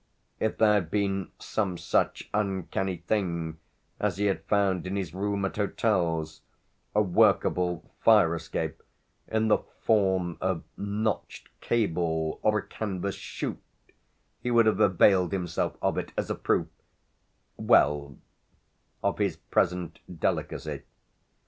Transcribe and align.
If 0.39 0.57
there 0.57 0.73
had 0.73 0.89
been 0.89 1.29
some 1.37 1.77
such 1.77 2.27
uncanny 2.33 2.97
thing 3.05 3.59
as 3.99 4.17
he 4.17 4.25
had 4.25 4.43
found 4.45 4.87
in 4.87 4.95
his 4.95 5.13
room 5.13 5.45
at 5.45 5.57
hotels, 5.57 6.41
a 6.95 7.03
workable 7.03 7.85
fire 8.03 8.33
escape 8.33 8.81
in 9.27 9.47
the 9.47 9.59
form 9.59 10.39
of 10.41 10.63
notched 10.75 11.49
cable 11.61 12.39
or 12.41 12.57
a 12.57 12.63
canvas 12.67 13.13
shoot, 13.13 13.61
he 14.41 14.49
would 14.49 14.65
have 14.65 14.79
availed 14.79 15.33
himself 15.33 15.77
of 15.83 15.99
it 15.99 16.13
as 16.17 16.31
a 16.31 16.35
proof 16.35 16.65
well, 17.57 18.17
of 19.03 19.19
his 19.19 19.35
present 19.37 19.99
delicacy. 20.19 20.81